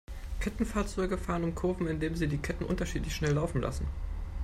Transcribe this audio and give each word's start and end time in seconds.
Kettenfahrzeuge 0.39 1.19
fahren 1.19 1.53
Kurven, 1.53 1.85
indem 1.85 2.15
sie 2.15 2.25
die 2.27 2.39
Ketten 2.39 2.63
unterschiedlich 2.65 3.13
schnell 3.13 3.33
laufen 3.35 3.61
lassen. 3.61 3.85